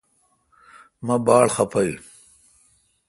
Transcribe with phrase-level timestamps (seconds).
[1.05, 1.81] مہ باڑ خفہ۔